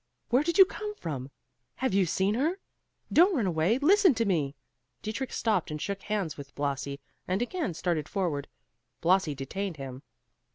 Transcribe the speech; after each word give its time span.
Where 0.29 0.41
did 0.41 0.57
you 0.57 0.65
come 0.65 0.95
from? 0.95 1.29
Have 1.75 1.93
you 1.93 2.07
seen 2.07 2.33
her? 2.33 2.57
Don't 3.13 3.35
run 3.35 3.45
away! 3.45 3.77
Listen 3.77 4.15
to 4.15 4.25
me!" 4.25 4.55
Dietrich 5.03 5.31
stopped 5.31 5.69
and 5.69 5.79
shook 5.79 6.01
hands 6.01 6.37
with 6.37 6.55
Blasi, 6.55 6.99
and 7.27 7.39
again 7.39 7.75
started 7.75 8.09
forward. 8.09 8.47
Blasi 9.01 9.35
detained 9.35 9.77
him. 9.77 10.01